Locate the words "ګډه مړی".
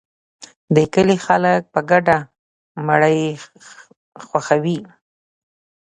1.89-3.21